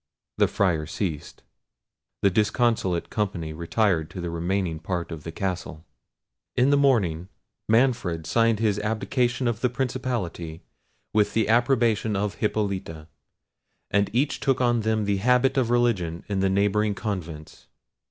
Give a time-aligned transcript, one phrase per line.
[0.39, 1.43] The Friar ceased.
[2.23, 5.85] The disconsolate company retired to the remaining part of the castle.
[6.55, 7.29] In the morning
[7.69, 10.63] Manfred signed his abdication of the principality,
[11.13, 13.09] with the approbation of Hippolita,
[13.91, 17.67] and each took on them the habit of religion in the neighbouring convents.